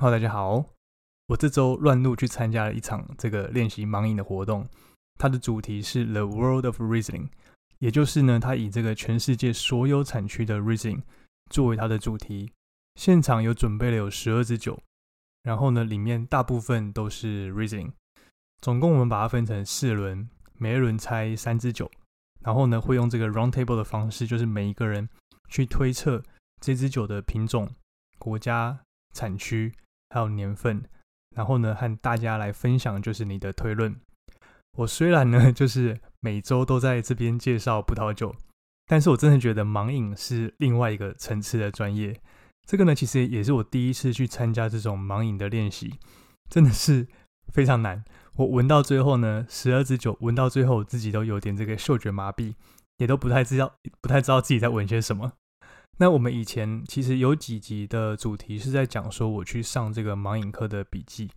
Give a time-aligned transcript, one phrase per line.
[0.00, 0.64] 好大家好。
[1.26, 4.66] 我这周乱路去参加了一场这个练习盲饮的活动，
[5.18, 7.28] 它的主题是 The World of Riesling，
[7.80, 11.02] 也就是呢，它以这个全世界所有产区的 Riesling
[11.50, 12.50] 作为它的主题。
[12.94, 14.80] 现场有准备了有十二支酒，
[15.42, 17.92] 然后呢，里面大部分都是 Riesling。
[18.62, 21.90] 总共我们把它分成四轮，每一轮猜三支酒，
[22.40, 25.10] 然后呢，会用这个 Round Table 的方式，就是每一个人
[25.50, 26.22] 去推测
[26.58, 27.68] 这支酒的品种、
[28.18, 28.80] 国家、
[29.12, 29.74] 产区。
[30.10, 30.84] 还有年份，
[31.34, 33.96] 然后呢，和大家来分享就是你的推论。
[34.78, 38.34] 我虽然呢，就是每周都在这边介绍葡萄酒，
[38.86, 42.20] 但是我真的觉得盲饮是另外一个层次的专业。
[42.66, 45.94] 这个呢，其实也是我第一次去参加这种盲饮的练习，
[46.48, 47.08] 真的是
[47.52, 48.04] 非常难。
[48.34, 52.54] 我闻到最后呢，十二支酒闻到最后，自己都有点这个嗅觉麻痹，
[52.98, 55.32] 也都不太知道，不太知道自己在闻些什么。
[56.00, 61.30] 那我们以前其实有几集的主题是在讲说我去上这个盲饮课的笔记，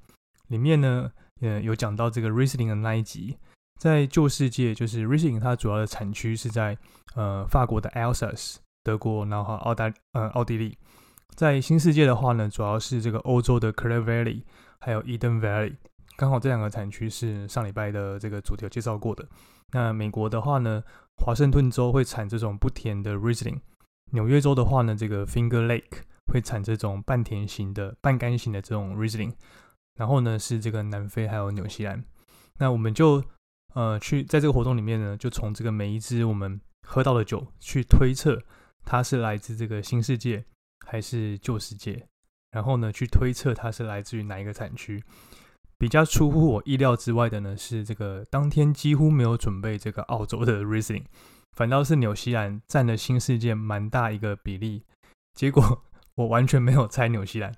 [0.47, 3.37] 里面呢，呃，有讲到这个 Riesling 的那一集，
[3.77, 6.77] 在旧世界就是 Riesling 它主要的产区是在
[7.15, 10.77] 呃法国的 Alsace，德国，然后澳大呃奥地利，
[11.35, 14.43] 在新世界的话呢，主要是这个欧洲的 Clare Valley，
[14.79, 15.75] 还有 Eden Valley，
[16.15, 19.27] 刚好这两个产区是上礼拜的这个主题有介绍过的。
[19.73, 20.81] 那美国的话呢，
[21.17, 23.59] 华盛顿州会产这种不甜的 Riesling。
[24.13, 29.33] 纽约州的话呢，这个 Finger Lake 会产这种半甜型的、半干型的这种 Riesling，
[29.95, 32.03] 然后呢是这个南非还有纽西兰。
[32.59, 33.23] 那我们就
[33.73, 38.39] 呃去在这个活动里面呢，就从这个每一支我们喝到的酒去推测
[38.85, 40.45] 它是来自这个新世界
[40.85, 42.07] 还是旧世界，
[42.51, 45.03] 然后呢去推测它是来自于哪一个产区。
[45.79, 51.05] 比较出乎我意料之外的呢是这个当天几乎没有准备这个澳洲的 Riesling。
[51.55, 54.83] 反倒是纽西兰占了新世界蛮大一个比例，
[55.33, 55.83] 结果
[56.15, 57.53] 我完全没有猜纽西兰。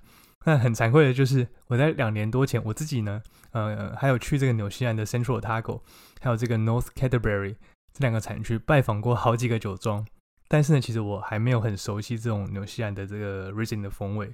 [0.46, 5.82] 那很惭愧的就是，我在两年多前，我自己呢，呃，还有去这个纽西兰的 Central Otago，
[6.22, 7.56] 还有这个 North Canterbury
[7.94, 10.06] 这两个产区拜访过好几个酒庄，
[10.48, 14.32] 但是呢，其实我还没有很熟悉这种纽西兰的这个 r i s i n 的风味。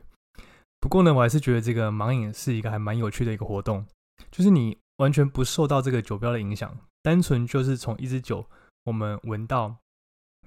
[0.81, 3.85] 不过呢，我还是觉得这个盲饮是一个还蛮有趣的一个活动，
[4.31, 8.45] 就是你完全不受到这个酒标的影响，单纯就是从一支酒。
[8.83, 9.77] 我们闻到，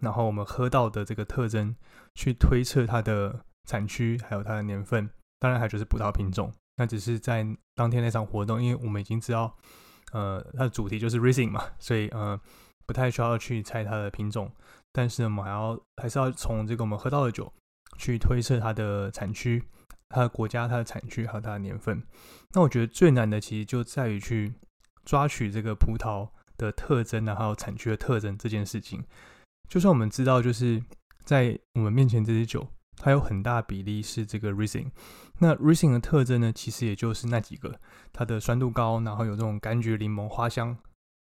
[0.00, 1.74] 然后我们喝到的这个特征，
[2.14, 5.08] 去推测它的产区，还有它的年份，
[5.38, 6.52] 当然还就是葡萄品种。
[6.76, 7.46] 那只是在
[7.76, 9.56] 当天那场活动，因为我们已经知道，
[10.12, 12.38] 呃，它的主题就是 racing 嘛，所以呃，
[12.86, 14.50] 不太需要去猜它的品种。
[14.92, 17.52] 但是我们还要还是要从这个我们喝到的酒，
[17.98, 19.62] 去推测它的产区、
[20.08, 22.02] 它的国家、它的产区还有它的年份。
[22.52, 24.52] 那我觉得最难的其实就在于去
[25.04, 26.28] 抓取这个葡萄。
[26.56, 29.04] 的特征啊，还有产区的特征这件事情，
[29.68, 30.82] 就算我们知道，就是
[31.24, 32.66] 在我们面前这支酒，
[32.96, 34.90] 它有很大比例是这个 Riesling。
[35.38, 37.80] 那 Riesling 的特征呢，其实也就是那几个，
[38.12, 40.76] 它的酸度高，然后有这种柑橘、柠檬花香，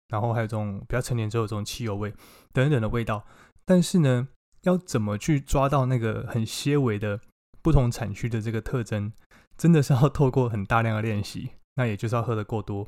[0.08, 2.12] 然后还有这种比较成年之后这种汽油味
[2.52, 3.24] 等等的味道。
[3.64, 4.28] 但是呢，
[4.62, 7.20] 要怎么去抓到那个很些微的
[7.62, 9.12] 不同产区的这个特征，
[9.56, 12.86] 真的是要透过很大量的练习，那也就是要喝得够多，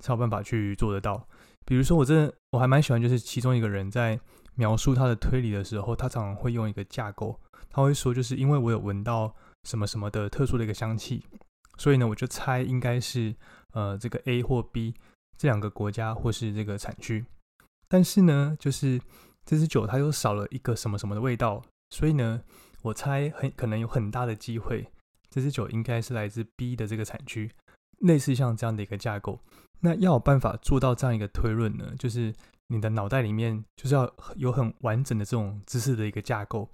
[0.00, 1.28] 才有办法去做得到。
[1.64, 4.18] 比如说，我真的我还蛮喜欢，就是其中一个人在
[4.54, 11.24] 描述他的推理的时候，他常常会用一个架构，他会说，就是因为我有闻到什么什么的特殊的一个香气，
[11.78, 13.34] 所以呢，我就猜应该是
[13.72, 14.94] 呃这个 A 或 B
[15.36, 17.24] 这两个国家或是这个产区，
[17.88, 19.00] 但是呢，就是
[19.44, 22.42] 这支酒它又少了一个什么什么的味道，所以呢，
[22.82, 24.86] 我猜很可能有很大的机会，
[25.30, 27.50] 这支酒应该是来自 B 的这个产区，
[28.04, 29.40] 类似像这样的一个架构。
[29.80, 31.92] 那要有办法做到这样一个推论呢？
[31.98, 32.32] 就是
[32.68, 36.70] 你的脑袋里面就是要有很完整的这种知识的一个架构，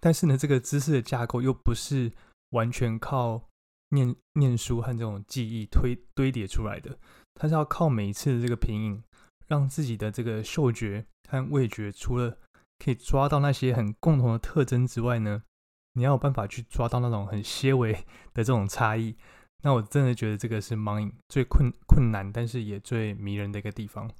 [0.00, 2.10] 但是呢，这个知识的架构又不是
[2.50, 3.42] 完全靠
[3.90, 6.96] 念念书和这种记忆推堆叠出来的，
[7.34, 9.02] 它是要靠每一次的这个品饮，
[9.46, 12.38] 让自己的这个嗅觉和味觉除了
[12.78, 15.42] 可以抓到那些很共同的特征之外呢，
[15.92, 17.92] 你要有办法去抓到那种很些微
[18.32, 19.16] 的这种差异。
[19.64, 24.10] 那我真的觉得这个是盲饮最困困难，但是也最迷人的一个地方。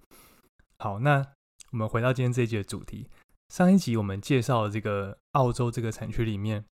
[0.78, 1.22] 好，那
[1.70, 3.10] 我们回到今天这一集的主题。
[3.50, 6.64] 上一集我们介绍这个澳洲这个产区里面，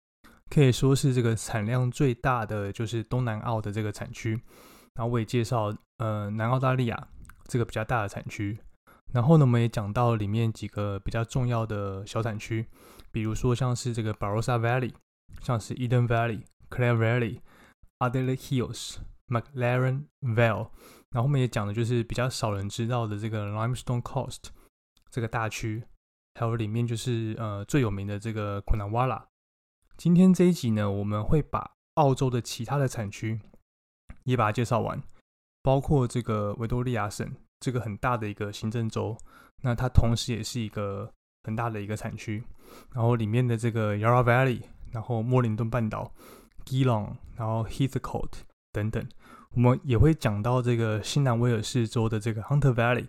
[0.49, 4.31] 可以说是这个产量最大的就是东南澳的这个产区。
[4.95, 7.07] 然后我也介绍呃南澳大利亚
[7.45, 8.57] 这个比较大的产区。
[9.13, 12.65] 然后呢，我们也讲到里面几个比较重要的小产区，
[13.11, 14.93] 比如说像是这个 Barossa Valley，
[15.43, 17.37] 像是 Eden Valley，Clare Valley。
[18.09, 18.97] Adelaide Hills、
[19.27, 20.69] McLaren Vale，
[21.11, 24.45] 然后后面也讲的就是比较少人知道的这个 Limestone Coast
[25.09, 25.83] 这个大区，
[26.35, 29.23] 还有里面就是呃最有名的这个 Coonawarra。
[29.95, 33.39] 今天这一集呢，我们会把澳洲的其他的产区
[34.23, 35.01] 也把它介绍完，
[35.61, 39.15] 包括这个维多利亚省这个很大的一个行政州，
[39.61, 41.13] 那它同时也是一个
[41.43, 42.43] 很大的一个产区，
[42.91, 46.11] 然后里面的这个 Yarra Valley，然后莫林顿半岛、
[46.65, 49.07] Geelong，然后 Heathcote 等等，
[49.51, 53.07] 我们也会讲到这个新南威尔士州的这个 Hunter Valley，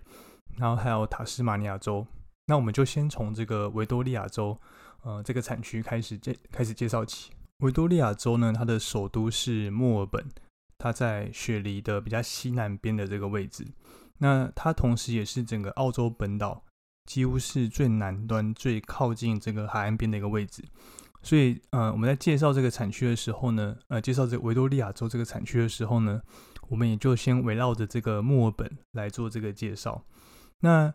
[0.57, 2.07] 然后还有塔斯马尼亚州。
[2.47, 4.59] 那我们就先从这个维多利亚州，
[5.03, 7.33] 呃，这个产区开始介开始介绍起。
[7.59, 10.27] 维多利亚州呢，它的首都是墨尔本，
[10.77, 13.67] 它在雪梨的比较西南边的这个位置。
[14.19, 16.63] 那它同时也是整个澳洲本岛
[17.07, 20.63] 几乎是最南端、最靠近这个海岸边的一个位置。
[21.25, 26.21] 所以，呃，我们在介绍这个产区的时候呢，呃，介绍这个维多利亚州这个产区的时候呢，
[26.69, 30.05] 我们也就先围绕着这个墨尔本来做这个介绍。
[30.61, 30.93] 那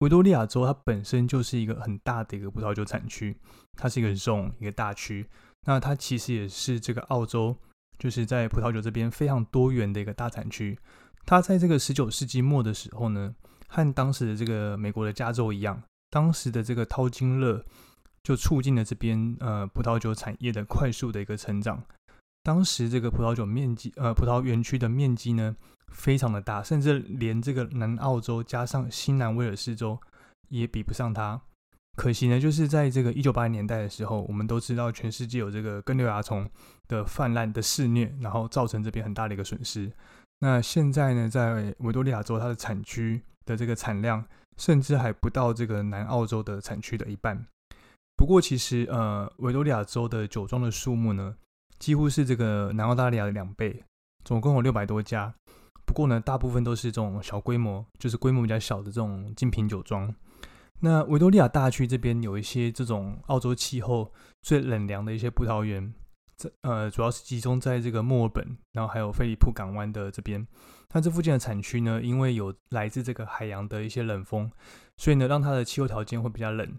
[0.00, 3.34] 维多利亚州它本身就是一个很大的一个葡萄酒产区，
[3.78, 5.26] 它是一个 zone 一个大区。
[5.66, 7.56] 那它其实也是这个澳洲，
[7.98, 10.78] 就是在葡萄酒这边非常多元的一个大产区。
[11.26, 13.34] 它在这个十九世纪末的时候呢，
[13.68, 17.64] 和当时的这个美国的加州一样，当时的这个淘金热
[18.22, 21.82] 就促进了这边呃葡萄酒产业的快速的一个成长。
[22.42, 25.56] 当时这个葡萄酒面积呃葡萄园区的面积呢？
[25.92, 29.98] 非常的大，甚至连这个南澳洲加上新南威尔士州
[30.48, 31.42] 也比不上它。
[31.96, 36.48] 可惜呢，就是在这个一九八零年代的时候，我们都知道全世界有这个根瘤蚜虫
[36.86, 39.92] 的泛滥的肆虐，然后造成这边很大的一个损失。
[40.38, 44.24] 那现在呢，在维多利亚州，它的产区的这个产量
[44.56, 47.44] 甚至还不到这个南澳洲的产区的一半。
[48.20, 51.34] 不过，其实呃，维多利亚州的酒庄的数目呢，
[51.78, 53.82] 几乎是这个南澳大利亚的两倍，
[54.26, 55.34] 总共有六百多家。
[55.86, 60.14] 不过呢，大部分都是这种小规模，就是规模比较小的这种精品酒庄。
[60.80, 64.12] 那维多利亚大区这边有一些这种澳洲气候
[64.42, 65.94] 最冷凉的一些葡萄园，
[66.36, 70.46] 这呃主要是集中在这个墨尔本，然后还有菲利普港湾的这边。
[70.92, 74.52] 那这附近的产区呢，因为有来自这个海洋的一些冷风，
[74.98, 76.70] 所以呢，让它的气候条件会比较冷，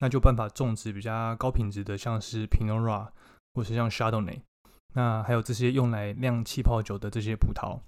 [0.00, 3.08] 那就办法种植比较高品质的，像是 Pinot Noir
[3.54, 4.40] 或是像 Chardonnay，
[4.94, 7.80] 那还有这些用来酿气泡酒的这些葡萄。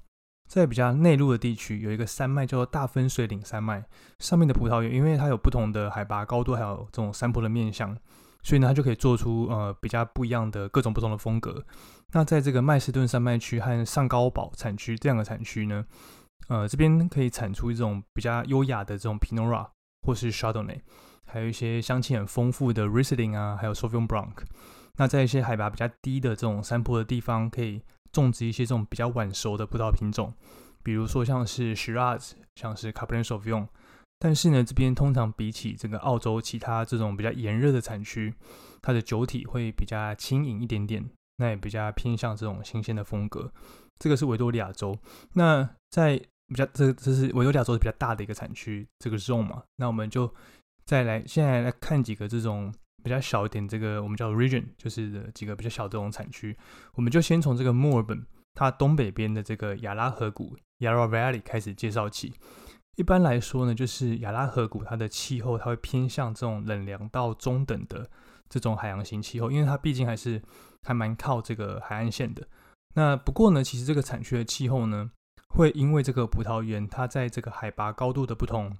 [0.48, 3.82] 在比较内陆的地区，有一个山脉叫做大分水岭山脉，
[4.18, 7.96] 上面的葡萄园，因为它有不同的海拔高度，还有这种山坡的面向，
[8.42, 11.64] 所以呢，它就可以做出呃比较不一样的各种不同的风格。
[12.12, 15.86] 那在这个麦斯顿山脉区和上高堡产区这两个产区呢，
[16.48, 19.68] 呃，这边可以产出一种比较优雅的这种 Pinot Noir
[20.02, 20.80] 或是 Chardonnay，
[21.26, 24.32] 还有一些香气很丰富的 Riesling 啊，还有 Sauvignon Blanc。
[24.96, 27.82] 那在一些海拔比较低的这种山坡的地方，可以。
[28.12, 30.34] 种植一些这种比较晚熟的葡萄品种，
[30.82, 33.68] 比如说像是 Shiraz，像是 Cabernet Sauvignon。
[34.18, 38.34] 但是呢，这边通常比起这个澳洲其他这种比较炎热的产区，
[38.82, 41.02] 它的酒体会比较轻盈一点点，
[41.38, 43.50] 那也比较偏向这种新鲜的风格。
[43.98, 44.94] 这个是维多利亚州。
[45.32, 46.18] 那在
[46.48, 49.62] 比较这这是维多利亚州比较大的一个产区，这个 zone 嘛。
[49.76, 50.30] 那我们就
[50.84, 52.72] 再来现在来看几个这种。
[53.04, 56.56] 比较小一点，这个我们叫 region，就是几个比较小的这种产区。
[56.94, 58.24] 我们就先从这个墨尔本，
[58.54, 62.32] 它东北边的这个亚拉河谷 （Yarra Valley） 开始介绍起。
[62.94, 68.08] 一般来说呢，就是亚拉河谷它的气候，它会偏向这种冷凉到中等的
[68.48, 70.40] 这种海洋型气候，因为它毕竟还是
[70.84, 72.46] 还蛮靠这个海岸线的。
[72.94, 75.10] 那不过呢，其实这个产区的气候呢，
[75.48, 78.76] 会因为这个葡萄园它在这个海拔高度的不同，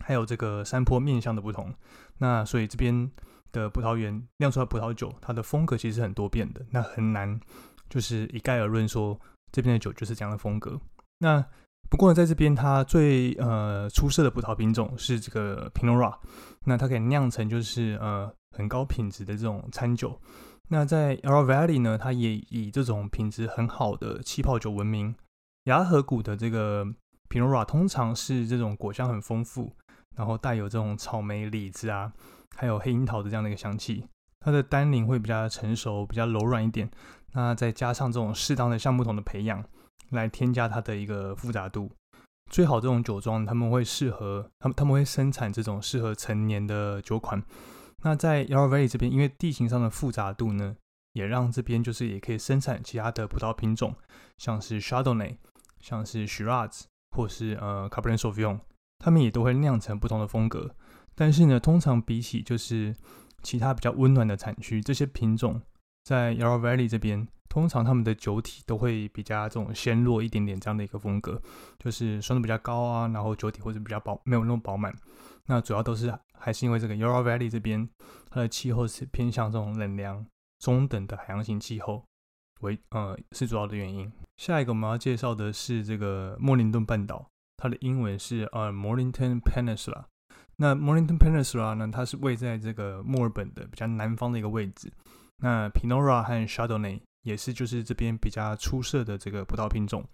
[0.00, 1.74] 还有这个山坡面向的不同，
[2.18, 3.10] 那所以这边。
[3.50, 7.40] 的葡萄园酿出来葡萄酒，它的风格其实很多变的，那很难
[7.88, 9.18] 就是一概而论说
[9.50, 10.78] 这边的酒就是这样的风格。
[11.20, 11.42] 那
[11.88, 16.14] 不过呢，在这边它最呃出色的葡萄品种是这个 Pinora
[16.66, 20.20] 那它可以酿成就是呃很高品质的这种餐酒。
[20.68, 25.14] 那在 Yarra Valley 呢，它也以这种品质很好的气泡酒闻名。
[25.64, 26.86] 雅河谷的这个
[27.30, 29.74] Pinora 通常是这种果香很丰富，
[30.18, 32.12] 然后带有这种草莓、李子啊。
[32.56, 34.04] 还有黑樱桃的这样的一个香气，
[34.40, 36.90] 它的单宁会比较成熟，比较柔软一点。
[37.34, 39.64] 那再加上这种适当的橡木桶的培养，
[40.10, 41.92] 来添加它的一个复杂度。
[42.50, 47.40] 最好这种酒庄他们会适合，他们他们会生产这种适合成年的酒款。
[48.02, 50.74] 那在 y a r v a y 这边，因为地形上的复杂度呢，
[51.12, 53.94] 也让这边就是也可以生产其他的葡萄品种，
[54.38, 55.36] 像是 Chardonnay，
[55.78, 58.58] 像是 Shiraz，或是呃 Cabernet Sauvignon，
[58.98, 60.74] 他们也都会酿成不同的风格。
[61.14, 62.94] 但是呢，通常比起就是
[63.42, 65.60] 其他比较温暖的产区，这些品种
[66.04, 71.40] 在 Yarra Valley 这边，通常他们的酒体都会比较这种鲜弱一点点这样的一个风格，
[71.78, 74.94] 就是酸度比较高啊，然后酒体或者比较饱，没有那么饱满。
[75.46, 77.88] 那主要都是还是因为这个 Yarra Valley 这边
[78.30, 80.24] 它的气候是偏向这种冷凉
[80.58, 82.04] 中等的海洋型气候，
[82.60, 84.12] 为呃是主要的原因。
[84.36, 87.28] 下一个我们要介绍的是这个莫林顿半岛，
[87.58, 90.04] 它的英文是呃 Mornington Peninsula。
[90.56, 94.90] 那 Mornington Peninsula 呢，它是位在这个墨尔本的比较南方的一个位置。
[95.42, 100.04] 那 Pinot Noir 和 s h a d o n n a y 也是就是这边比较出色的这个葡萄品种。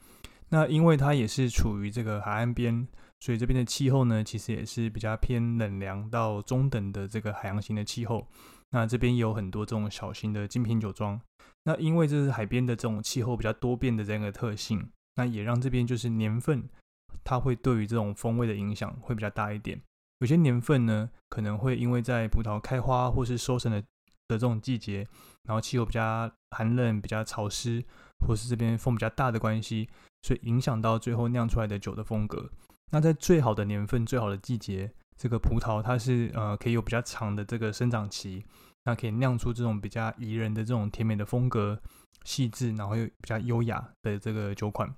[0.48, 2.86] 那因为它也是处于这个海岸边，
[3.20, 8.26] 所以这边的气候呢，其实也是比较偏冷凉到中等的这个海洋型的气候。
[8.70, 11.20] 那这边有很多这种小型的精品酒庄。
[11.64, 16.68] 那因为这是海边的这种气候比较多变的这样一个特性，那也让这边就是年份，
[17.22, 19.80] 它会对于这种风味的影响会比较大一点。
[20.20, 23.86] 有些年份呢，可能会因为在葡萄开花或是收成的的
[24.28, 25.06] 这种季节，
[25.42, 27.84] 然后气候比较寒冷、比较潮湿，
[28.26, 29.88] 或是这边风比较大的关系，
[30.22, 32.50] 所以影响到最后酿出来的酒的风格。
[32.90, 38.44] 那在最好的年份、最好的季节，这个葡萄它是呃可以有比较长的这个生长期。
[38.86, 41.80] 那可以酿出这种比较宜人的这种甜美的风格，
[42.24, 44.94] 细致，然后又比较优雅的这个酒款。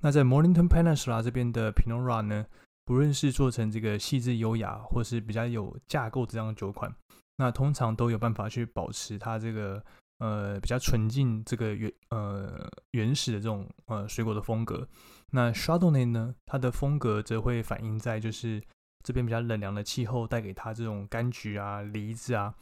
[0.00, 2.46] 那在 Mornington Peninsula 这边的 Pinot Noir 呢，
[2.84, 6.94] 不论是做成这个细致优雅，或是比较有架构这样的酒款，
[7.36, 9.82] 那通常都有办法去保持它这个
[10.18, 14.86] 呃比较纯净这个原呃原始的这种呃水果的风格。
[15.30, 18.62] 那 s h a d o n a y 呢，它的风格则会反映在就是
[19.02, 22.54] 这边比较冷凉的气候带给它这种柑橘啊、梨子啊。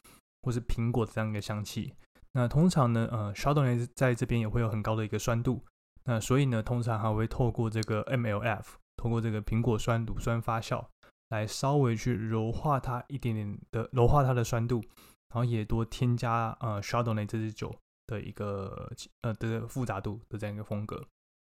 [0.43, 1.93] 或是苹果这样一个香气，
[2.31, 5.65] 那通常呢，呃，Chardonnay 在这边也会有很高的一个酸度，
[6.07, 8.65] 那所以呢，通常还会透过这个 MLF，
[8.97, 10.85] 透过这个苹果酸乳酸发酵，
[11.29, 14.81] 来稍微去柔化它一点点的柔化它的酸度，
[15.29, 17.75] 然后也多添加呃 Chardonnay 这支酒
[18.07, 18.91] 的一个
[19.23, 21.05] 呃的复杂度的这样一个风格。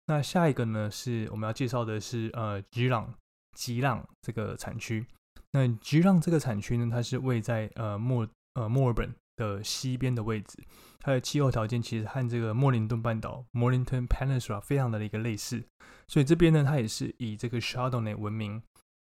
[0.06, 3.14] 那下一个呢，是我们要介绍的是呃吉朗
[3.56, 5.06] 吉朗这个产区。
[5.52, 8.28] 那吉朗这个产区呢，它是位在呃墨。
[8.54, 10.58] 呃，墨尔本的西边的位置，
[11.00, 15.64] 它的气候条件其实和这个莫林顿半岛 （Mornington Peninsula） 非常的一个类似，
[16.06, 18.62] 所以这边呢，它也是以这个 Chardonnay 闻名。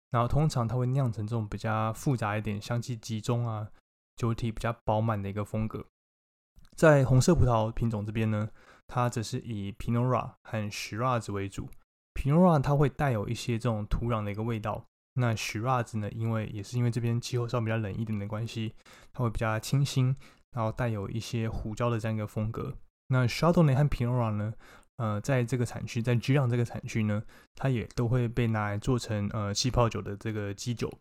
[0.09, 3.67] 然后通常它会酿成这种比较复杂一点、香气集中啊、
[4.15, 5.85] 酒体比较饱满的一个风格。
[6.75, 8.49] 在红色葡萄品种这边呢，
[8.87, 11.69] 它则是以 Pinot Noir 和 Shiraz 为主。
[12.13, 14.85] Pinot Noir 它会带有一些这种土壤的一个味道。
[15.19, 16.09] 那 Shiraz 呢？
[16.11, 18.73] 因为也是因为这边气候稍微比较冷一点的关系，
[19.11, 20.15] 它会比较清新，
[20.57, 22.73] 然后带有一些胡椒的这样一个风格。
[23.09, 24.53] 那 s h a d o n a y 和 Pinot Noir 呢？
[24.95, 27.21] 呃，在这个产区，在 G 朗这个产区呢，
[27.53, 30.91] 它也都会被拿来做成呃气泡酒的这个基酒。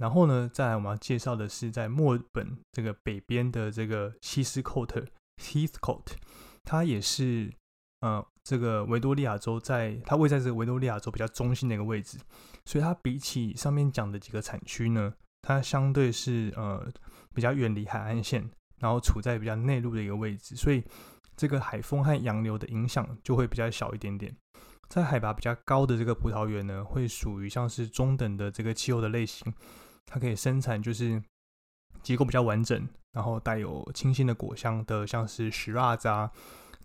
[0.00, 5.06] 然后呢，再来我们要介绍的是在墨尔本这个北边的这个西斯寇特
[5.40, 6.16] （Heathcote），
[6.64, 7.52] 它也是
[8.00, 12.18] 呃这个维多利亚州在它位在这个维多利亚州比较中心的一个位置。
[12.64, 16.90] 所以它比起上面讲的几个产区呢，它相对是呃
[17.32, 20.82] 比较远离海岸线，然后处在比较内陆的一个位置，所以
[21.36, 24.34] 这个海风和洋流的影响就会比较小一点点。
[24.88, 29.54] 在海拔比较高的这个葡萄园呢，会属于像是中等的这个气候的类型，
[30.06, 31.22] 它可以生产就是
[32.02, 36.28] 结构比较完整，然后带有清新的果香的，像是 Shiraz 啊，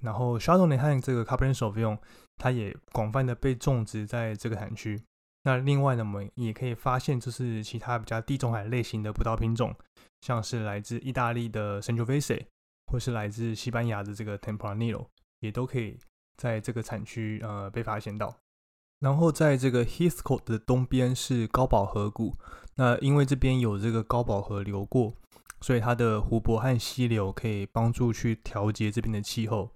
[0.02, 1.98] 然后 Chardonnay 和这个 Cabernet Sauvignon，
[2.38, 5.02] 它也广泛的被种植在这个产区。
[5.46, 9.76] 那另外呢，我们也可以发现，就是其他比较地中海类型的葡萄品种，
[10.22, 12.48] 像是来自意大利的 Sangiovese，
[12.88, 15.06] 或是来自西班牙的这个 Tempranillo，
[15.42, 16.00] 也都可以
[16.36, 18.36] 在这个产区呃被发现到。
[19.00, 22.34] 然后在这个 Heathcote 的东边是高堡河谷，
[22.74, 25.14] 那因为这边有这个高堡河流过，
[25.62, 29.70] 所以它的湖泊和溪流可以帮助去调节这边的气候。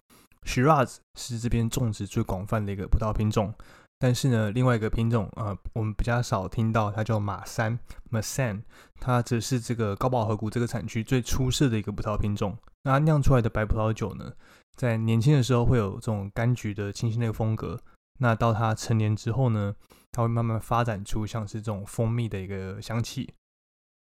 [0.48, 3.54] Shiraz 是这边种植最广泛的一个葡萄品种。
[4.02, 7.78] 但是呢，另外一个品种，呃，我们比较少听到，它叫马三
[8.10, 8.64] （Masan），
[8.98, 12.58] 它则是这个高堡河谷这个产区最出色的一个葡萄品种。
[12.84, 14.32] 那它酿出来的白葡萄酒呢，
[14.78, 17.78] 在年轻的时候会有这种柑橘的清新的风格。
[18.20, 19.76] 那到它成年之后呢，
[20.14, 23.30] 它会慢慢发展出像是这种蜂蜜的一个香气。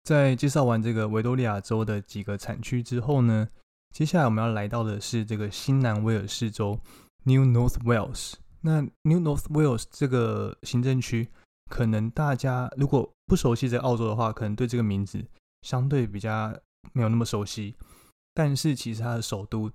[0.05, 3.49] 在介绍完这个维多利亚州的几个产区之后呢，
[3.93, 6.79] 接下来我们要来到的是这个新南威尔士州
[7.25, 8.35] （New North Wales）。
[8.61, 11.29] 那 New North Wales 这个行政区，
[11.69, 15.25] 可能大家如果不熟悉在澳洲的话，可能对这个名字
[15.61, 16.53] 相对比较
[16.93, 17.75] 没有那么熟悉。
[18.33, 19.71] 但是其实它的首都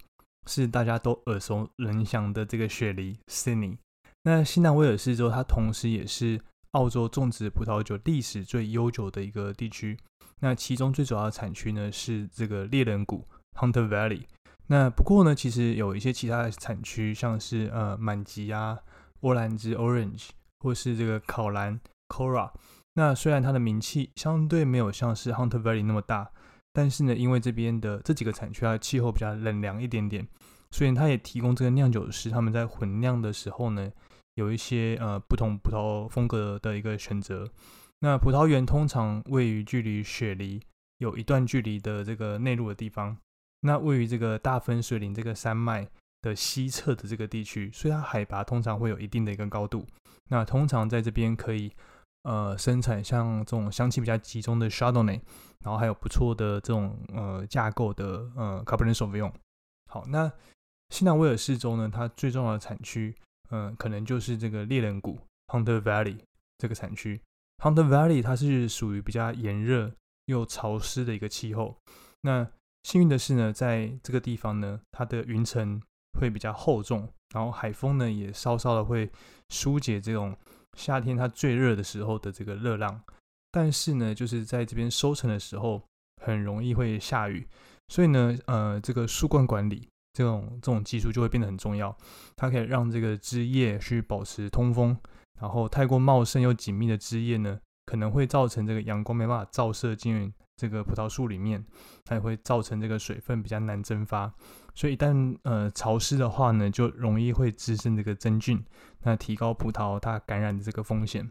[0.46, 3.78] 是大家都耳熟能详的这个雪梨 Sydney。
[4.22, 6.40] 那西南威尔士州它同时也是
[6.72, 9.98] 澳洲种植葡萄酒历史最悠久的一个地区。
[10.40, 13.26] 那其中最主要的产区呢是这个猎人谷
[13.58, 14.24] Hunter Valley。
[14.68, 18.78] 那不过呢，其实有一些其他的产区，像是呃满吉啊、
[19.20, 20.28] 欧兰兹 （Orange）
[20.60, 21.78] 或是这个考兰
[22.08, 22.50] （Cora）。
[22.94, 26.30] 那虽然它的名气相对没有像是 Hunter Valley 那么大，
[26.72, 30.26] 但是呢，因为这边的这几个产区它的气候比较冷凉一点点，
[30.70, 33.90] 所以它也提供这个酿酒师他们在混酿的时候呢，
[34.36, 37.48] 有一些呃不同葡萄风格的一个选择。
[38.00, 40.60] 那葡萄园通常位于距离雪梨
[40.98, 43.16] 有一段距离的这个内陆的地方，
[43.64, 45.88] 那位于这个大分水岭这个山脉
[46.20, 49.86] 的西侧的这个地区，所以它海拔通常会有一定的一个高度。
[50.28, 51.72] 那通常在这边可以
[52.22, 55.20] 呃生产像这种香气比较集中的 s h a d o n a y
[55.64, 59.26] 然后还有不错的这种呃架构的呃 c a b e r n e t s a u v i g
[59.26, 59.32] n。
[59.90, 60.30] 好，那
[60.90, 63.14] 新南威尔士州呢，它最重要的产区，
[63.50, 65.18] 嗯，可能就是这个猎人谷
[65.48, 66.18] Hunter Valley
[66.58, 67.20] 这个产区。
[67.62, 69.92] Hunter Valley 它是属于比较炎热
[70.26, 71.76] 又潮湿的一个气候。
[72.22, 72.46] 那
[72.84, 75.82] 幸运的是呢，在这个地方呢，它的云层
[76.20, 79.10] 会比较厚重，然后海风呢也稍稍的会
[79.48, 80.36] 疏解这种
[80.76, 83.02] 夏天它最热的时候的这个热浪。
[83.50, 85.82] 但是呢，就是在这边收成的时候，
[86.22, 87.48] 很容易会下雨，
[87.88, 91.96] 所以呢，呃，这个树冠管理这种这种技术就会变得很重要。
[92.36, 94.96] 它可以让这个枝叶去保持通风。
[95.40, 101.64] 然后太过茂盛又紧密的枝叶呢，可能会造成这个阳光没办法照射进这个葡萄树里面，
[102.04, 104.32] 它也会造成这个水分比较难蒸发。
[104.74, 108.64] 所以一旦呃潮湿的话呢，就容易会滋生这个真菌，
[109.02, 111.28] 那提高葡萄它感染的这个风险。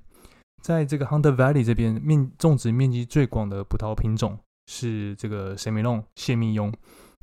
[0.62, 6.74] 在这个 Hunter Valley 这边面种植面积最广的葡萄品种是这个 s e m i l o n 谢密雍，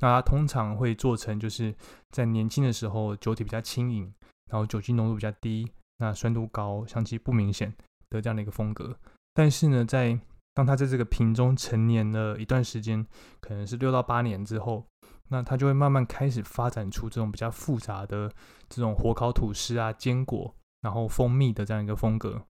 [0.01, 1.75] 那它通常会做成就是
[2.11, 4.13] 在年轻的时候酒体比较轻盈，
[4.51, 5.71] 然后酒精浓度比较低。
[6.03, 7.71] 那酸度高，香气不明显
[8.09, 8.97] 的这样的一个风格，
[9.35, 10.19] 但是呢，在
[10.55, 13.07] 当它在这个瓶中陈年了一段时间，
[13.41, 14.85] 可能是六到八年之后，
[15.29, 18.31] 那它就会慢慢开始发展出这种比较复杂的
[18.69, 22.43] 这种火烤吐司啊、坚果，然后蜂蜜的这样一个风格。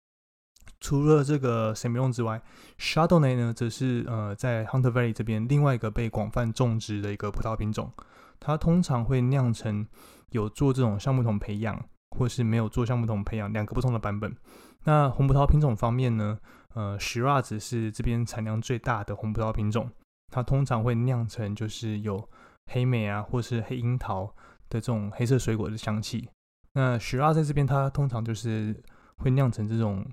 [0.79, 2.41] 除了这个 s e m i l o n 之外
[2.79, 7.91] ，Chardonnay 呢，则是呃在 Hunter Valley 这边另外一个被广泛种植的一个葡萄品种，
[8.39, 9.85] 它通常会酿成
[10.31, 11.83] 有做这种橡木桶培养。
[12.13, 14.35] 或是没有做橡木桶培养两个不同的版本。
[14.83, 16.37] 那红葡萄品种方面呢？
[16.73, 19.89] 呃，Shiraz 是这边产量最大的红葡萄品种，
[20.29, 22.29] 它通常会酿成就是有
[22.71, 24.25] 黑莓啊，或是黑樱桃
[24.69, 26.29] 的这种黑色水果的香气。
[26.73, 28.75] 那 Shiraz 在这边它通常就是
[29.17, 30.05] 会酿成这种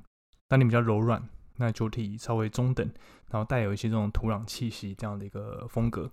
[0.48, 1.22] 单宁比较柔软，
[1.56, 2.86] 那酒体稍微中等，
[3.30, 6.10] 然后带有一些这种土壤气息这样的一个风格。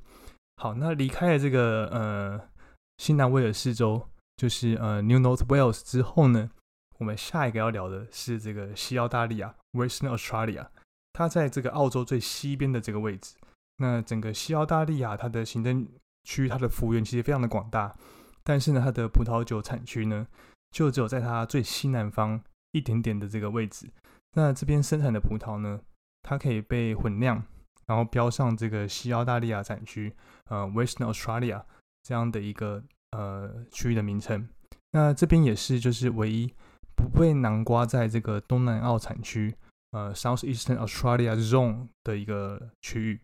[0.57, 2.41] 好，那离开了这个呃
[2.97, 4.07] 新南威尔士州。
[4.37, 6.51] 就是呃，New North Wales 之后呢，
[6.97, 10.67] 我们下一个要聊的是这个西澳大利亚 （Western Australia），
[11.13, 13.35] 它在这个澳洲最西边的这个位置。
[13.77, 15.87] 那整个西澳大利亚它的行政
[16.23, 17.95] 区，它的幅员其实非常的广大，
[18.43, 20.25] 但是呢，它的葡萄酒产区呢，
[20.71, 23.89] 就只有在它最西南方一点点的这个位置。
[24.33, 25.81] 那这边生产的葡萄呢，
[26.23, 27.43] 它可以被混酿，
[27.87, 30.15] 然后标上这个西澳大利亚产区，
[30.49, 31.63] 呃，Western Australia
[32.03, 32.83] 这样的一个。
[33.11, 34.45] 呃，区域的名称，
[34.91, 36.53] 那这边也是就是唯一
[36.95, 39.55] 不被南瓜在这个东南澳产区，
[39.91, 43.21] 呃，South Eastern Australia Zone 的一个区域。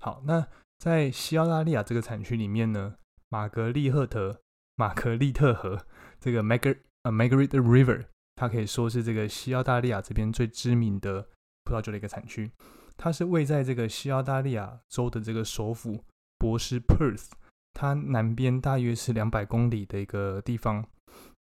[0.00, 0.46] 好，那
[0.78, 2.96] 在西澳大利亚这个产区里面呢，
[3.28, 4.40] 玛格丽赫特、
[4.76, 5.86] 玛格丽特河
[6.18, 11.28] 这个 Margar 呃 Margaret River，它可以说是这个西澳大利亚这边最知名的
[11.64, 12.50] 葡萄酒的一个产区。
[12.96, 16.04] 它是位在这个西澳大利亚州的这个首府
[16.38, 17.30] 博斯 Perth。
[17.74, 20.86] 它南边大约是两百公里的一个地方，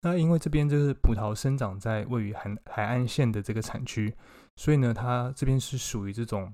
[0.01, 4.13] 那因为这边就是葡萄生长在位于海海岸线的这个产区，
[4.55, 6.53] 所以呢，它这边是属于这种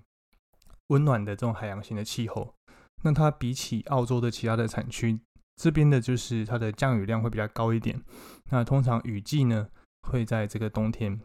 [0.87, 2.53] 温暖的这种海洋型的气候。
[3.03, 5.19] 那它比起澳洲的其他的产区，
[5.55, 8.01] 这边的就是它的降雨量会比较高一点。
[8.51, 9.69] 那通常雨季呢
[10.09, 11.19] 会在这个冬天，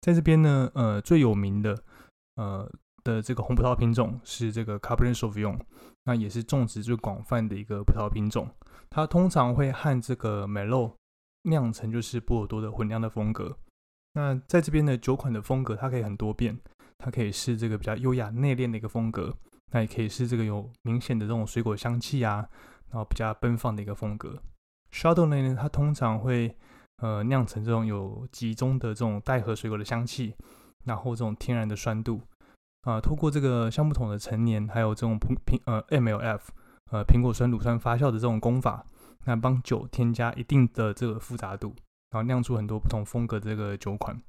[0.00, 1.82] 在这边呢，呃，最有名的，
[2.36, 2.70] 呃。
[3.04, 5.58] 的这个红葡萄品种是这个 Cabernet Sauvignon，
[6.04, 8.48] 那也是种植最广泛的一个葡萄品种。
[8.88, 10.92] 它通常会和这个 Melo
[11.42, 13.56] 酿成就是波尔多的混酿的风格。
[14.14, 16.58] 那在这边的酒款的风格，它可以很多变，
[16.98, 19.34] 它可以是这个比较优雅内敛的一个风格，
[19.72, 22.46] 那也可以是这个有明显的这种水果香气啊，
[22.90, 24.38] 然后比较奔放的一个风格。
[24.92, 26.54] Chardonnay 呢，它通常会
[26.98, 30.34] 呃酿成这种有集中的这种带核水果的香气，
[30.84, 32.20] 然后这种天然的酸度。
[32.82, 36.40] 啊，透过这个橡木桶的陈年，还有这种苹苹呃 MLF
[36.90, 38.84] 呃苹果酸乳酸发酵的这种功法，
[39.24, 41.74] 那帮酒添加一定的这个复杂度，
[42.10, 44.20] 然后酿出很多不同风格的这个酒款。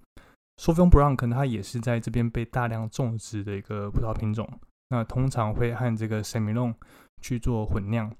[0.61, 4.47] Sauvignon Blanc 可能它也是在这边被大量种植的一个葡萄品种，
[4.89, 6.75] 那通常会和这个 s e m i l o n
[7.21, 8.15] 去做混酿，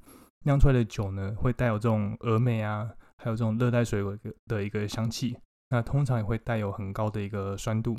[0.45, 5.37] 酿出来的酒呢会带有这种峨眉啊，还有这种热带水果的一个香气，
[5.69, 7.95] 那通常也会带有很高的一个酸度。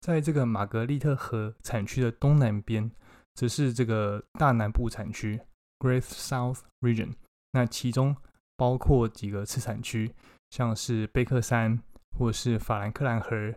[0.00, 2.90] 在这个玛格丽特河产区的东南边，
[3.34, 5.40] 则是这个大南部产区
[5.78, 7.12] （Great South Region）。
[7.52, 8.16] 那其中
[8.56, 10.14] 包括几个次产区，
[10.50, 11.78] 像是贝克山
[12.18, 13.54] 或者是法兰克兰河，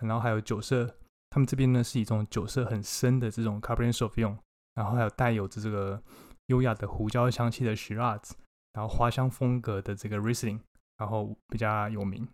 [0.00, 0.96] 然后还有酒色，
[1.30, 4.36] 他们这边呢是一种酒色很深的这种 Cabernet Sauvignon，
[4.74, 6.02] 然后还有带有着这个
[6.46, 8.30] 优雅的胡椒香气的 Shiraz，
[8.72, 10.60] 然后花香风格的这个 Riesling，
[10.98, 12.26] 然后比较有名。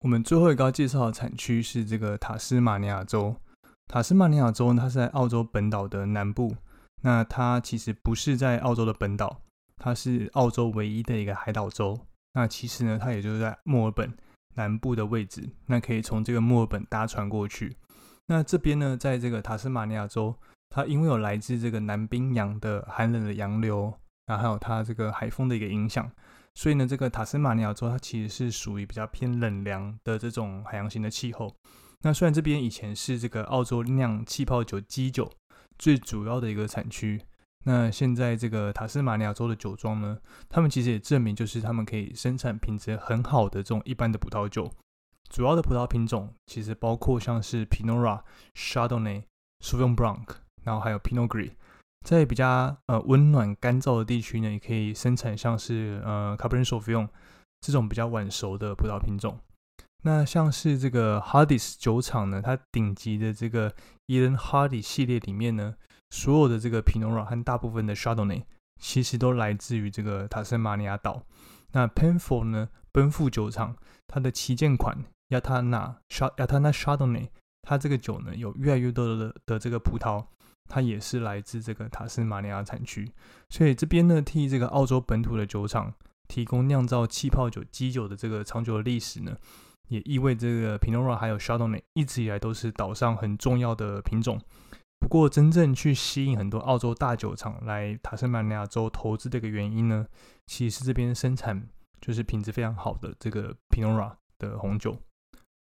[0.00, 3.34] 我们最后一个要介绍的产区是这个塔斯马尼亚州。
[3.88, 6.56] 塔斯马尼亚州呢，它是在澳洲本岛的南部。
[7.02, 9.40] 那它其实不是在澳洲的本岛，
[9.76, 11.98] 它是澳洲唯一的一个海岛州。
[12.34, 14.14] 那其实呢，它也就是在墨尔本
[14.54, 15.48] 南部的位置。
[15.66, 17.76] 那可以从这个墨尔本搭船过去。
[18.26, 20.34] 那这边呢，在这个塔斯马尼亚州，
[20.68, 23.94] 它因为有来自这个南冰洋的寒冷的洋流，
[24.26, 26.10] 然后还有它这个海风的一个影响，
[26.54, 31.54] 所以呢，这个塔斯马尼亚州它其实是属于比较偏冷凉的这种海洋型的气候。
[32.02, 35.30] 那虽然这边以前是这个澳洲酿气泡酒基酒
[35.78, 37.22] 最主要的一个产区，
[37.68, 40.16] 那现在这个塔斯马尼亚州的酒庄呢，
[40.48, 44.72] 他们其实也证明就是他们可以生产品质很好的这种一般的葡萄酒。
[45.28, 48.22] 主要的葡萄品种其实包括像是 Pinot Noir、
[48.54, 49.24] Chardonnay、
[49.64, 50.24] Suvon Blanc，
[50.62, 51.50] 然后还有 Pinot Gris。
[52.06, 57.08] 在比较呃温暖干燥的地区呢，也可以生产像是呃 c a b e r n e t s a u v i g n
[57.60, 59.40] 这种比较晚熟的葡萄品种。
[60.04, 63.74] 那像是这个 Hardys 酒厂呢，它顶级的这个
[64.06, 65.74] Eden Hardy 系列里面呢，
[66.10, 68.44] 所有的这个 Pinot Noir 和大部分的 Shadone
[68.80, 71.22] 其实都来自于这个塔斯马尼亚岛。
[71.72, 77.28] 那 Penfold 呢，奔富酒厂它的旗舰款 Yatana Yatana Chardonnay，
[77.62, 80.24] 它这个酒呢有越来越多的的这个葡萄，
[80.68, 83.10] 它也是来自这个塔斯马尼亚产区。
[83.50, 85.92] 所以这边呢，替这个澳洲本土的酒厂
[86.28, 89.36] 提供酿造气泡酒基酒的这个长久的历史呢。
[89.88, 94.40] 也意味这个 Pinot Noir 还有 Shadone 一直以来都是岛上很重要的品种。
[94.98, 100.06] 不过，真正去吸引很多澳洲大酒厂来塔斯马尼亚州投资的一个原因呢，
[100.46, 101.68] 其实是这边生产
[102.00, 104.98] 就是品质非常好的这个 Pinot Noir 的红酒。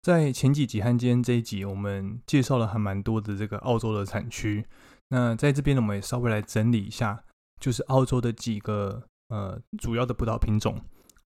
[0.02, 4.66] 在前几集和今天这一集，我们介绍了还蛮多的这个澳洲的产区。
[5.10, 7.24] 那在这边呢，我们也稍微来整理一下，
[7.60, 10.80] 就是澳洲的几个呃主要的葡萄品种。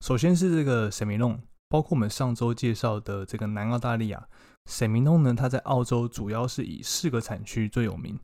[0.00, 4.28] 首先是这个 s e m i n o n 包括我们上周介绍的这个南澳大利亚
[4.66, 8.18] s e m i n o 呢，它在澳洲主要是以四个产区最有名。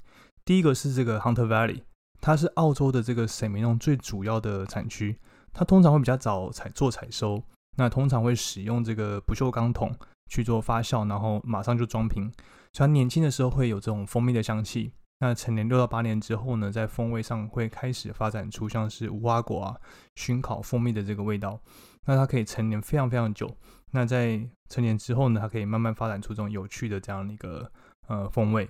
[0.44, 1.82] 第一个是这个 Hunter Valley，
[2.20, 5.18] 它是澳洲的这个 s e m i n o 最主要的产区。
[5.52, 7.42] 它通常会比较早采做采收，
[7.76, 9.90] 那通常会使用这个不锈钢桶
[10.28, 12.30] 去做发酵，然后马上就装瓶。
[12.72, 14.92] 所以它年轻的时候会有这种蜂蜜的香气。
[15.18, 19.76] 那成年六到八年之后呢，在风味上会开始发展出像是无花果啊、
[20.14, 21.58] 熏烤蜂蜜的这个味道。
[22.04, 23.56] 那它可以成年非常非常久。
[23.92, 27.70] 那在成年之后呢，它可以慢慢发展出这种有趣的这样的一个
[28.08, 28.68] 呃风味。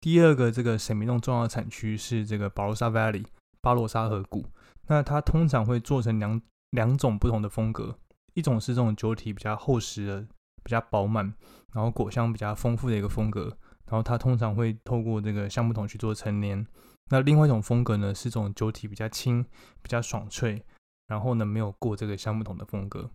[0.00, 3.24] 第二个这个神秘洞重要的产区是这个巴罗萨 Valley
[3.60, 4.44] 巴罗沙河谷。
[4.88, 7.96] 那它通常会做成两两种不同的风格，
[8.34, 10.20] 一种是这种酒体比较厚实的、
[10.64, 11.32] 比较饱满，
[11.72, 13.56] 然后果香比较丰富的一个风格。
[13.86, 16.66] 然后它通常会透过这个橡木桶去做陈年。
[17.10, 19.44] 那另外一种风格呢，是这种酒体比较轻、
[19.82, 20.64] 比较爽脆。
[21.06, 23.10] 然后呢，没有过这个橡木桶的风格。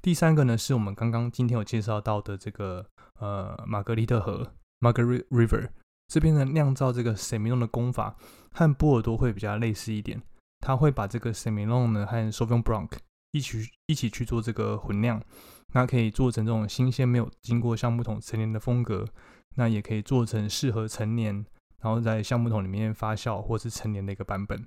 [0.00, 2.86] 第三个呢，是我们刚刚今天有介绍到的这个
[3.18, 5.70] 呃玛格丽特河 （Margaret River）
[6.06, 8.16] 这边的酿造这个 s e m i l o n 的功法
[8.52, 10.22] 和波尔多会比较类似一点。
[10.60, 12.58] 它会把这个 s e m i l o n 呢和 s o v i g n o
[12.58, 12.98] n Blanc
[13.32, 15.20] 一起一起去做这个混酿，
[15.74, 19.06] 那可以做成这种新鲜没有经过橡木桶陈年的风格。
[19.56, 21.44] 那也可以做成适合陈年，
[21.82, 24.64] 然后在橡木桶里面发酵或是陈年的一个版本。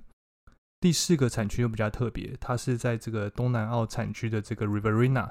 [0.82, 5.30] 第四个产区又比较特别，它是在这个东南澳产区的这个 Riverina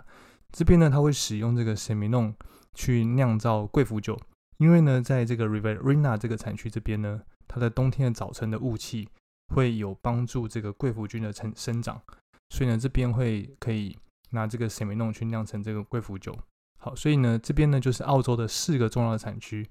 [0.49, 2.35] 这边呢，它会使用这个 s e m i n o n
[2.73, 4.17] 去酿造贵腐酒。
[4.59, 9.09] 因为呢，在这个 Riverina 这个产区这边呢，它的冬天的早晨的雾气
[9.53, 12.01] 会有帮助这个贵腐菌的成生长，
[12.49, 13.97] 所以呢，这边会可以
[14.29, 16.33] 拿这个 s e m i n o n 去酿成这个贵腐酒。
[16.79, 19.69] 好，所以呢，这边呢就是澳洲的四个重要的产区，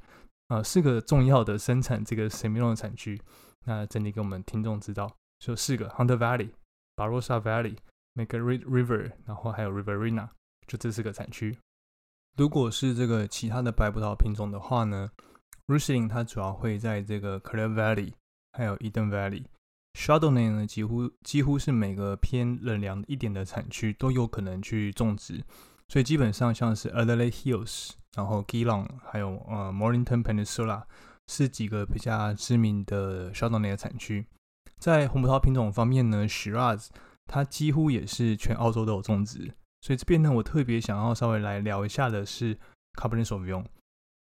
[0.48, 3.18] 呃，四个重要的生产这个 s e m i n o n 的产区。
[3.64, 5.10] 那整理给我们听众知道。
[5.40, 6.50] 就四个：Hunter Valley、
[6.94, 7.76] Barossa Valley、
[8.14, 10.28] Margaret River，然后还有 Riverina，
[10.68, 11.58] 就这四个产区。
[12.36, 15.10] 如果是这个其他的白葡萄品种的话呢
[15.66, 18.12] ，Riesling 它主要会在这个 Clare Valley，
[18.52, 19.44] 还有 Eden Valley。
[19.98, 25.42] Chardonnay 呢，几乎几乎是每个偏冷凉一点的产区都有可能去种植，
[25.88, 30.84] 所以基本上像是 Adelaide Hills，然后 Geelong，还有呃 Mornington Peninsula
[31.26, 34.24] 是几个比较知名的 Chardonnay 的产区。
[34.80, 36.88] 在红葡萄品种方面呢，Shiraz
[37.26, 42.58] 它几乎也是全澳洲都有种植，所以这边呢，我特别想要稍微来聊一下的是
[42.94, 43.66] Cabernet Sauvignon。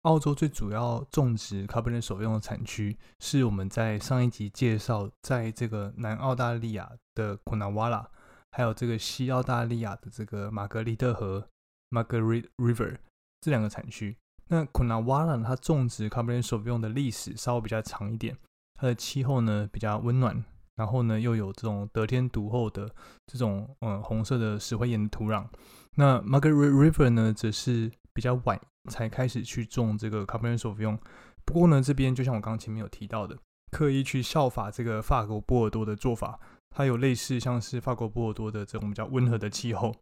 [0.03, 8.07] 澳洲最主要种植 Cabernet Sauvignon 的产区是我们在上一集介绍，在这个南澳大利亚的 Coonawarra，
[8.53, 11.49] 还有这个西澳大利亚的这个玛格丽特河
[11.90, 12.99] （Margaret River）
[13.40, 14.17] 这两个产区。
[14.49, 18.37] 那 k u n a w a l a 它种植 Cabernet Sauvignon 的历史稍微比较长一点，
[18.85, 20.44] 它的气候呢比较温暖，
[20.77, 22.87] 然后呢又有这种得天独厚的
[23.27, 25.47] 这种嗯红色的石灰岩的土壤。
[25.94, 30.99] 那 Margaret River 呢则是比较晚才开始去种这个 Cabernet Sauvignon。
[31.47, 33.38] 不过呢，这边就像我刚刚前面有提到的，
[33.70, 39.97] 刻意去效法这个法国波尔多的做法，它有类似像是法国波尔多的这种比较温和的气候。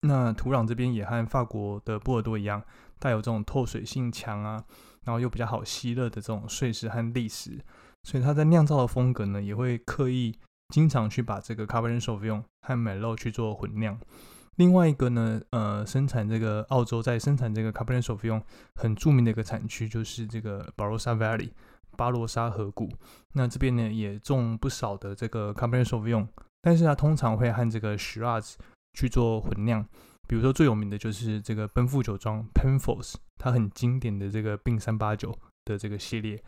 [0.00, 2.60] 那土壤这边也和法国的波尔多一样，
[2.98, 4.64] 带有这种透水性强啊，
[5.04, 7.64] 然后又比较好吸热的这种碎石和砾石，
[8.04, 10.34] 所以它在酿造的风格呢，也会刻意
[10.68, 13.98] 经常去把这个 Cabernet Sauvignon 和 m e l o 去做混酿。
[14.56, 18.42] 另外一个呢，呃，生产这个澳洲在生产这个 Cabernet Sauvignon
[18.74, 21.50] 很著名的一个产区就是这个 Barossa Valley
[21.96, 22.90] 巴罗沙河谷。
[23.34, 26.26] 那这边呢也种不少的这个 Cabernet Sauvignon，
[26.60, 28.54] 但是它通常会和这个 Shiraz
[28.94, 29.86] 去做混酿。
[30.26, 35.34] 比如说最有名的就是这个奔富酒庄 Penfolds，它很经典的这个并三八九
[35.64, 36.42] 的这个系列，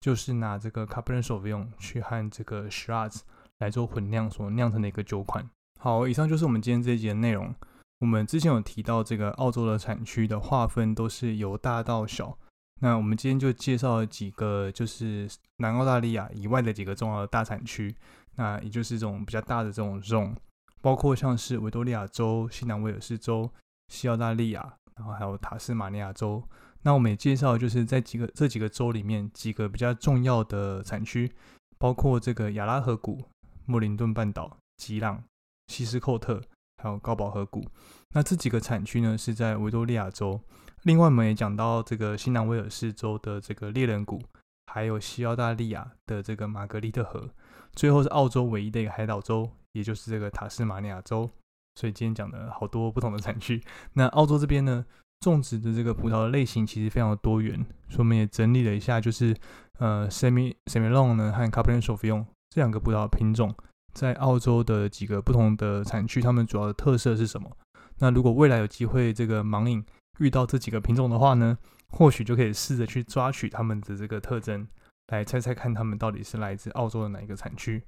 [0.00, 3.20] 就是拿这个 Cabernet Sauvignon 去和这个 Shiraz
[3.58, 5.48] 来做混酿所酿成的一个酒款。
[5.78, 7.54] 好，以上就是我们今天这一节的内容。
[8.00, 12.36] 我们之前有提到这个澳洲的产区的划分都是由大到小。
[12.82, 17.94] 那我们今天就介绍了几个，就是南澳大利亚以外的几个重要的大产区。
[18.34, 20.34] 那也就是这种比较大的这种 zone，
[20.82, 23.50] 包括像是维多利亚州、西南威尔士州、
[23.88, 26.42] 西澳大利亚，然后还有塔斯马尼亚州。
[26.82, 31.32] 那我们也介绍，就是在几个这几个州里面几个比较重要的产区，
[31.78, 33.22] 包括这个亚拉河谷、
[33.64, 35.24] 莫林顿半岛、吉朗。
[35.68, 36.40] 西斯寇特
[36.80, 37.60] 还有高堡河谷，
[38.14, 40.40] 那这几个产区呢是在维多利亚州。
[40.84, 44.22] 另外，我们也讲到这个新南威尔士州的这个猎人谷，
[44.72, 47.28] 还有西澳大利亚的这个玛格丽特河。
[47.72, 51.28] 最后是澳洲唯一的一个海岛州，也就是这个塔斯马尼亚州。
[51.74, 53.60] 所以今天讲的好多不同的产区。
[53.94, 54.86] 那澳洲这边呢，
[55.20, 57.54] 种植的这个葡萄的类型其实非常的多元。
[57.88, 59.36] 所以我们也整理了一下，就是
[59.78, 63.54] 呃，semi semi long 呢和 Cabernet Sauvignon 这两个葡萄品种。
[63.92, 67.50] 在澳洲的几个不同的产区，它们主要的特色是什么？
[67.98, 69.82] 那如果未来有机会这个盲饮
[70.18, 71.56] 遇到这几个品种的话呢，
[71.88, 74.68] 或许就可以试着去抓取它们的这个特征，
[75.08, 77.82] 来猜猜看它们到底是来自澳洲的哪一个产区。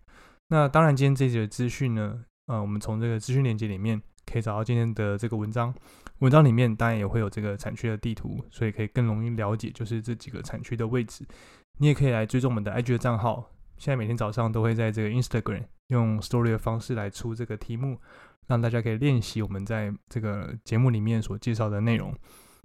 [0.48, 5.74] 那当然，今天这节资讯呢，呃，我们从这个资讯链接里面可以找到今天的这个文章，
[6.18, 11.24] 文章里面当然也会有这个产区的地图，所以可以更容易了解就是这几个产区的位置。
[11.78, 13.50] 你也可以来追踪我们的 IG 的账号。
[13.76, 17.96] 现在每天早上都会在这个 Instagram 用 Story 的方式来出这个题目，
[18.48, 22.12] 让大家可以练习我们在这个节目里面所介绍的内容。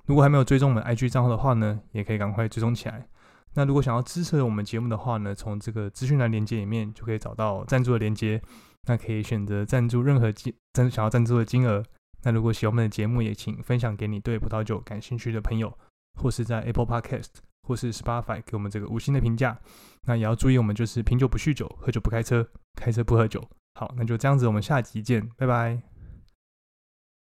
[0.06, 3.08] 如果还没有追踪我们 IG 账号的话呢，也可以赶快追踪起来。
[3.54, 8.42] 那如果想要支持我们节目的话呢，从这个资讯栏连接里面就可以找到赞助的连接，
[8.88, 11.84] 那可以选择赞助任何金赞想要赞助的金额。
[12.24, 15.78] 那如果喜欢我们的节目，也请分享给你对葡萄酒感兴趣的朋友，
[16.22, 17.30] 或是在 Apple Podcast。
[17.66, 19.58] 或是 Spotify 给我们这个五星的评价，
[20.02, 23.42] 那也要注意，我们就是品酒不酗酒，喝酒不开车，开车不喝酒。
[23.76, 25.93] 好，那就这样子，我们下集见，拜拜。